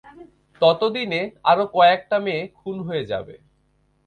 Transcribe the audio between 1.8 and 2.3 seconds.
একটা